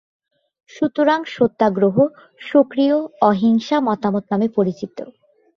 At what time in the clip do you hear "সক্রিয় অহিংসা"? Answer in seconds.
2.41-3.77